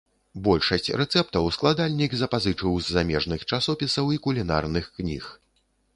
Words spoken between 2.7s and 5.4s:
з замежных часопісаў і кулінарных кніг.